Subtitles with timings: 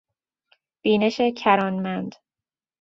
[0.83, 2.15] بینش کرانمند